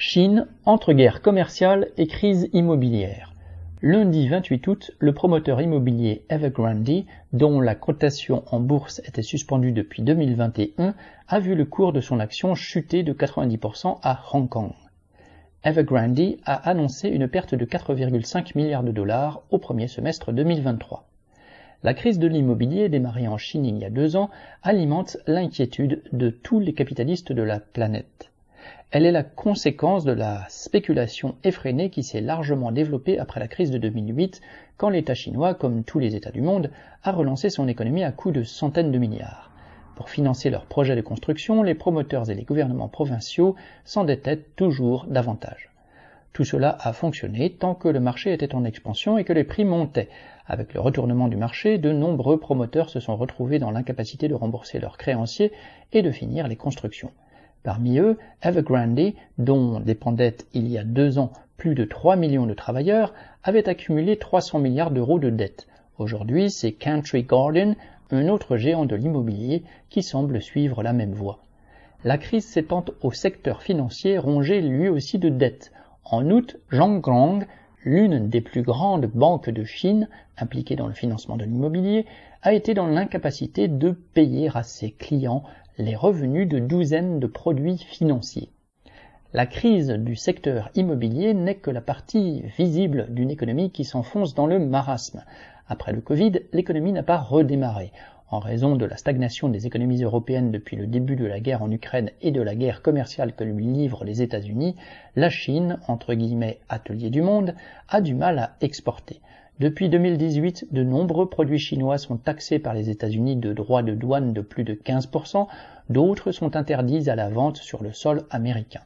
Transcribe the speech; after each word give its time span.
Chine, 0.00 0.46
entre 0.64 0.92
guerre 0.92 1.22
commerciale 1.22 1.88
et 1.96 2.06
crise 2.06 2.48
immobilière. 2.52 3.34
Lundi 3.82 4.28
28 4.28 4.66
août, 4.68 4.90
le 5.00 5.12
promoteur 5.12 5.60
immobilier 5.60 6.22
Evergrande, 6.28 7.02
dont 7.32 7.60
la 7.60 7.74
cotation 7.74 8.44
en 8.52 8.60
bourse 8.60 9.00
était 9.00 9.22
suspendue 9.22 9.72
depuis 9.72 10.02
2021, 10.02 10.94
a 11.26 11.40
vu 11.40 11.56
le 11.56 11.64
cours 11.64 11.92
de 11.92 12.00
son 12.00 12.20
action 12.20 12.54
chuter 12.54 13.02
de 13.02 13.12
90% 13.12 13.98
à 14.04 14.20
Hong 14.32 14.48
Kong. 14.48 14.70
Evergrande 15.64 16.36
a 16.44 16.54
annoncé 16.54 17.08
une 17.08 17.26
perte 17.26 17.56
de 17.56 17.64
4,5 17.64 18.52
milliards 18.54 18.84
de 18.84 18.92
dollars 18.92 19.42
au 19.50 19.58
premier 19.58 19.88
semestre 19.88 20.30
2023. 20.30 21.08
La 21.82 21.94
crise 21.94 22.20
de 22.20 22.28
l'immobilier 22.28 22.88
démarrée 22.88 23.26
en 23.26 23.36
Chine 23.36 23.66
il 23.66 23.78
y 23.78 23.84
a 23.84 23.90
deux 23.90 24.14
ans 24.14 24.30
alimente 24.62 25.16
l'inquiétude 25.26 26.04
de 26.12 26.30
tous 26.30 26.60
les 26.60 26.72
capitalistes 26.72 27.32
de 27.32 27.42
la 27.42 27.58
planète. 27.58 28.30
Elle 28.90 29.04
est 29.04 29.12
la 29.12 29.22
conséquence 29.22 30.04
de 30.06 30.12
la 30.12 30.46
spéculation 30.48 31.36
effrénée 31.44 31.90
qui 31.90 32.02
s'est 32.02 32.22
largement 32.22 32.72
développée 32.72 33.18
après 33.18 33.38
la 33.38 33.46
crise 33.46 33.70
de 33.70 33.76
2008, 33.76 34.40
quand 34.78 34.88
l'État 34.88 35.12
chinois, 35.12 35.52
comme 35.52 35.84
tous 35.84 35.98
les 35.98 36.16
États 36.16 36.30
du 36.30 36.40
monde, 36.40 36.70
a 37.02 37.12
relancé 37.12 37.50
son 37.50 37.68
économie 37.68 38.02
à 38.02 38.12
coups 38.12 38.34
de 38.34 38.44
centaines 38.44 38.90
de 38.90 38.96
milliards. 38.96 39.50
Pour 39.94 40.08
financer 40.08 40.48
leurs 40.48 40.64
projets 40.64 40.96
de 40.96 41.02
construction, 41.02 41.62
les 41.62 41.74
promoteurs 41.74 42.30
et 42.30 42.34
les 42.34 42.44
gouvernements 42.44 42.88
provinciaux 42.88 43.56
s'endettaient 43.84 44.42
toujours 44.56 45.04
davantage. 45.04 45.68
Tout 46.32 46.44
cela 46.44 46.78
a 46.80 46.94
fonctionné 46.94 47.50
tant 47.50 47.74
que 47.74 47.88
le 47.88 48.00
marché 48.00 48.32
était 48.32 48.54
en 48.54 48.64
expansion 48.64 49.18
et 49.18 49.24
que 49.24 49.34
les 49.34 49.44
prix 49.44 49.66
montaient. 49.66 50.08
Avec 50.46 50.72
le 50.72 50.80
retournement 50.80 51.28
du 51.28 51.36
marché, 51.36 51.76
de 51.76 51.92
nombreux 51.92 52.40
promoteurs 52.40 52.88
se 52.88 53.00
sont 53.00 53.16
retrouvés 53.16 53.58
dans 53.58 53.70
l'incapacité 53.70 54.28
de 54.28 54.34
rembourser 54.34 54.78
leurs 54.78 54.96
créanciers 54.96 55.52
et 55.92 56.00
de 56.00 56.10
finir 56.10 56.48
les 56.48 56.56
constructions. 56.56 57.10
Parmi 57.68 57.98
eux, 57.98 58.16
Evergrande, 58.40 59.12
dont 59.36 59.78
dépendait 59.80 60.38
il 60.54 60.68
y 60.68 60.78
a 60.78 60.84
deux 60.84 61.18
ans 61.18 61.32
plus 61.58 61.74
de 61.74 61.84
3 61.84 62.16
millions 62.16 62.46
de 62.46 62.54
travailleurs, 62.54 63.12
avait 63.44 63.68
accumulé 63.68 64.16
300 64.16 64.60
milliards 64.60 64.90
d'euros 64.90 65.18
de 65.18 65.28
dettes. 65.28 65.68
Aujourd'hui, 65.98 66.50
c'est 66.50 66.72
Country 66.72 67.24
Garden, 67.24 67.76
un 68.10 68.28
autre 68.28 68.56
géant 68.56 68.86
de 68.86 68.96
l'immobilier, 68.96 69.64
qui 69.90 70.02
semble 70.02 70.40
suivre 70.40 70.82
la 70.82 70.94
même 70.94 71.12
voie. 71.12 71.40
La 72.04 72.16
crise 72.16 72.46
s'étend 72.46 72.86
au 73.02 73.12
secteur 73.12 73.60
financier 73.60 74.16
rongé 74.16 74.62
lui 74.62 74.88
aussi 74.88 75.18
de 75.18 75.28
dettes. 75.28 75.70
En 76.06 76.30
août, 76.30 76.56
Zhongrong, 76.72 77.44
l'une 77.84 78.30
des 78.30 78.40
plus 78.40 78.62
grandes 78.62 79.10
banques 79.12 79.50
de 79.50 79.64
Chine 79.64 80.08
impliquée 80.38 80.76
dans 80.76 80.86
le 80.86 80.94
financement 80.94 81.36
de 81.36 81.44
l'immobilier, 81.44 82.06
a 82.40 82.54
été 82.54 82.72
dans 82.72 82.86
l'incapacité 82.86 83.68
de 83.68 83.90
payer 83.90 84.48
à 84.54 84.62
ses 84.62 84.90
clients 84.90 85.44
les 85.78 85.94
revenus 85.94 86.48
de 86.48 86.58
douzaines 86.58 87.20
de 87.20 87.28
produits 87.28 87.78
financiers. 87.78 88.50
La 89.32 89.46
crise 89.46 89.90
du 89.90 90.16
secteur 90.16 90.70
immobilier 90.74 91.34
n'est 91.34 91.54
que 91.54 91.70
la 91.70 91.80
partie 91.80 92.42
visible 92.56 93.06
d'une 93.10 93.30
économie 93.30 93.70
qui 93.70 93.84
s'enfonce 93.84 94.34
dans 94.34 94.46
le 94.46 94.58
marasme. 94.58 95.22
Après 95.68 95.92
le 95.92 96.00
Covid, 96.00 96.32
l'économie 96.52 96.92
n'a 96.92 97.04
pas 97.04 97.18
redémarré. 97.18 97.92
En 98.30 98.40
raison 98.40 98.74
de 98.74 98.84
la 98.84 98.96
stagnation 98.96 99.48
des 99.48 99.66
économies 99.66 100.02
européennes 100.02 100.50
depuis 100.50 100.76
le 100.76 100.86
début 100.86 101.14
de 101.14 101.26
la 101.26 101.40
guerre 101.40 101.62
en 101.62 101.70
Ukraine 101.70 102.10
et 102.22 102.32
de 102.32 102.42
la 102.42 102.56
guerre 102.56 102.82
commerciale 102.82 103.34
que 103.34 103.44
lui 103.44 103.64
livrent 103.64 104.04
les 104.04 104.20
États-Unis, 104.20 104.74
la 105.14 105.30
Chine, 105.30 105.78
entre 105.86 106.14
guillemets 106.14 106.58
atelier 106.68 107.10
du 107.10 107.22
monde, 107.22 107.54
a 107.88 108.00
du 108.00 108.14
mal 108.14 108.38
à 108.38 108.56
exporter. 108.60 109.20
Depuis 109.60 109.88
2018, 109.88 110.68
de 110.70 110.84
nombreux 110.84 111.28
produits 111.28 111.58
chinois 111.58 111.98
sont 111.98 112.16
taxés 112.16 112.60
par 112.60 112.74
les 112.74 112.90
États-Unis 112.90 113.34
de 113.34 113.52
droits 113.52 113.82
de 113.82 113.92
douane 113.92 114.32
de 114.32 114.40
plus 114.40 114.62
de 114.62 114.74
15%, 114.74 115.48
d'autres 115.90 116.30
sont 116.30 116.54
interdits 116.54 117.10
à 117.10 117.16
la 117.16 117.28
vente 117.28 117.56
sur 117.56 117.82
le 117.82 117.92
sol 117.92 118.22
américain. 118.30 118.82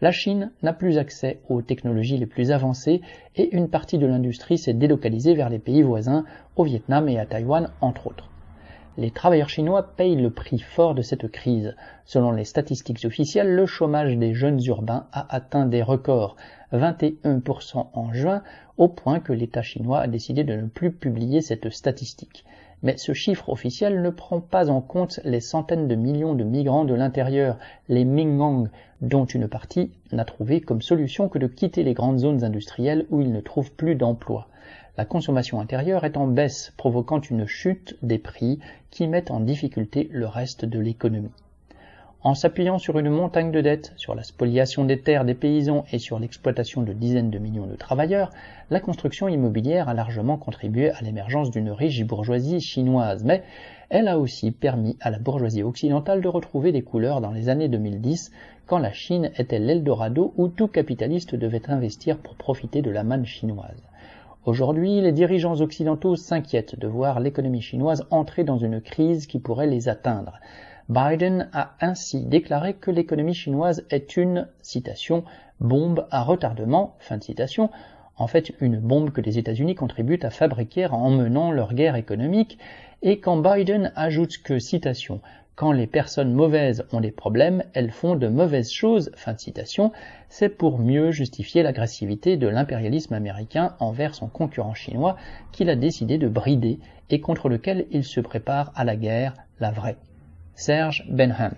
La 0.00 0.10
Chine 0.10 0.50
n'a 0.64 0.72
plus 0.72 0.98
accès 0.98 1.38
aux 1.48 1.62
technologies 1.62 2.18
les 2.18 2.26
plus 2.26 2.50
avancées 2.50 3.00
et 3.36 3.54
une 3.54 3.68
partie 3.68 3.98
de 3.98 4.06
l'industrie 4.06 4.58
s'est 4.58 4.74
délocalisée 4.74 5.34
vers 5.34 5.50
les 5.50 5.60
pays 5.60 5.82
voisins, 5.82 6.24
au 6.56 6.64
Vietnam 6.64 7.08
et 7.08 7.20
à 7.20 7.26
Taïwan 7.26 7.70
entre 7.80 8.08
autres. 8.08 8.28
Les 8.98 9.12
travailleurs 9.12 9.48
chinois 9.48 9.94
payent 9.94 10.16
le 10.16 10.28
prix 10.28 10.58
fort 10.58 10.96
de 10.96 11.02
cette 11.02 11.30
crise. 11.30 11.76
Selon 12.04 12.32
les 12.32 12.42
statistiques 12.42 13.04
officielles, 13.04 13.54
le 13.54 13.64
chômage 13.64 14.16
des 14.16 14.34
jeunes 14.34 14.60
urbains 14.64 15.06
a 15.12 15.32
atteint 15.32 15.66
des 15.66 15.84
records, 15.84 16.34
21% 16.72 17.90
en 17.92 18.12
juin, 18.12 18.42
au 18.76 18.88
point 18.88 19.20
que 19.20 19.32
l'État 19.32 19.62
chinois 19.62 20.00
a 20.00 20.08
décidé 20.08 20.42
de 20.42 20.54
ne 20.54 20.66
plus 20.66 20.90
publier 20.90 21.42
cette 21.42 21.70
statistique. 21.70 22.44
Mais 22.82 22.96
ce 22.96 23.12
chiffre 23.12 23.48
officiel 23.48 24.02
ne 24.02 24.10
prend 24.10 24.40
pas 24.40 24.70
en 24.70 24.80
compte 24.80 25.20
les 25.24 25.40
centaines 25.40 25.88
de 25.88 25.94
millions 25.94 26.34
de 26.34 26.44
migrants 26.44 26.84
de 26.84 26.94
l'intérieur, 26.94 27.58
les 27.88 28.04
Mingang, 28.04 28.68
dont 29.00 29.24
une 29.24 29.48
partie 29.48 29.90
n'a 30.12 30.24
trouvé 30.24 30.60
comme 30.60 30.82
solution 30.82 31.28
que 31.28 31.38
de 31.38 31.46
quitter 31.46 31.82
les 31.82 31.94
grandes 31.94 32.20
zones 32.20 32.44
industrielles 32.44 33.06
où 33.10 33.20
ils 33.20 33.32
ne 33.32 33.40
trouvent 33.40 33.72
plus 33.72 33.94
d'emploi 33.94 34.48
la 34.98 35.04
consommation 35.04 35.60
intérieure 35.60 36.04
est 36.04 36.16
en 36.16 36.26
baisse, 36.26 36.72
provoquant 36.76 37.20
une 37.20 37.46
chute 37.46 37.96
des 38.02 38.18
prix 38.18 38.58
qui 38.90 39.06
met 39.06 39.30
en 39.30 39.38
difficulté 39.38 40.08
le 40.12 40.26
reste 40.26 40.64
de 40.64 40.80
l'économie. 40.80 41.30
En 42.24 42.34
s'appuyant 42.34 42.78
sur 42.78 42.98
une 42.98 43.10
montagne 43.10 43.52
de 43.52 43.60
dettes, 43.60 43.92
sur 43.96 44.16
la 44.16 44.24
spoliation 44.24 44.84
des 44.84 45.00
terres 45.00 45.24
des 45.24 45.34
paysans 45.34 45.84
et 45.92 46.00
sur 46.00 46.18
l'exploitation 46.18 46.82
de 46.82 46.92
dizaines 46.92 47.30
de 47.30 47.38
millions 47.38 47.68
de 47.68 47.76
travailleurs, 47.76 48.32
la 48.70 48.80
construction 48.80 49.28
immobilière 49.28 49.88
a 49.88 49.94
largement 49.94 50.36
contribué 50.36 50.90
à 50.90 51.00
l'émergence 51.00 51.52
d'une 51.52 51.70
riche 51.70 52.04
bourgeoisie 52.04 52.60
chinoise, 52.60 53.22
mais 53.22 53.44
elle 53.88 54.08
a 54.08 54.18
aussi 54.18 54.50
permis 54.50 54.96
à 55.00 55.10
la 55.10 55.20
bourgeoisie 55.20 55.62
occidentale 55.62 56.20
de 56.20 56.26
retrouver 56.26 56.72
des 56.72 56.82
couleurs 56.82 57.20
dans 57.20 57.30
les 57.30 57.48
années 57.48 57.68
2010, 57.68 58.32
quand 58.66 58.78
la 58.78 58.92
Chine 58.92 59.30
était 59.38 59.60
l'Eldorado 59.60 60.34
où 60.36 60.48
tout 60.48 60.66
capitaliste 60.66 61.36
devait 61.36 61.70
investir 61.70 62.18
pour 62.18 62.34
profiter 62.34 62.82
de 62.82 62.90
la 62.90 63.04
manne 63.04 63.26
chinoise. 63.26 63.84
Aujourd'hui, 64.44 65.00
les 65.00 65.12
dirigeants 65.12 65.60
occidentaux 65.60 66.16
s'inquiètent 66.16 66.76
de 66.78 66.88
voir 66.88 67.20
l'économie 67.20 67.62
chinoise 67.62 68.06
entrer 68.10 68.42
dans 68.42 68.58
une 68.58 68.80
crise 68.80 69.28
qui 69.28 69.38
pourrait 69.38 69.68
les 69.68 69.88
atteindre. 69.88 70.40
Biden 70.88 71.50
a 71.52 71.74
ainsi 71.82 72.24
déclaré 72.24 72.72
que 72.72 72.90
l'économie 72.90 73.34
chinoise 73.34 73.84
est 73.90 74.16
une, 74.16 74.48
citation, 74.62 75.22
bombe 75.60 76.06
à 76.10 76.22
retardement, 76.22 76.96
fin 76.98 77.18
de 77.18 77.22
citation, 77.22 77.68
en 78.16 78.26
fait 78.26 78.54
une 78.60 78.78
bombe 78.78 79.10
que 79.10 79.20
les 79.20 79.36
États-Unis 79.36 79.74
contribuent 79.74 80.20
à 80.22 80.30
fabriquer 80.30 80.86
en 80.86 81.10
menant 81.10 81.52
leur 81.52 81.74
guerre 81.74 81.96
économique, 81.96 82.58
et 83.02 83.20
quand 83.20 83.36
Biden 83.36 83.92
ajoute 83.96 84.38
que, 84.38 84.56
quand 85.54 85.72
les 85.72 85.86
personnes 85.86 86.32
mauvaises 86.32 86.86
ont 86.92 87.00
des 87.00 87.10
problèmes, 87.10 87.64
elles 87.74 87.90
font 87.90 88.16
de 88.16 88.28
mauvaises 88.28 88.70
choses, 88.72 89.10
fin 89.14 89.34
de 89.34 89.40
citation, 89.40 89.92
c'est 90.30 90.48
pour 90.48 90.78
mieux 90.78 91.10
justifier 91.10 91.62
l'agressivité 91.62 92.38
de 92.38 92.48
l'impérialisme 92.48 93.12
américain 93.12 93.74
envers 93.78 94.14
son 94.14 94.28
concurrent 94.28 94.74
chinois 94.74 95.16
qu'il 95.52 95.68
a 95.68 95.76
décidé 95.76 96.16
de 96.16 96.28
brider 96.28 96.78
et 97.10 97.20
contre 97.20 97.50
lequel 97.50 97.86
il 97.90 98.04
se 98.04 98.20
prépare 98.20 98.72
à 98.74 98.84
la 98.84 98.96
guerre, 98.96 99.34
la 99.60 99.70
vraie. 99.70 99.96
Serge 100.58 101.04
Benham 101.08 101.54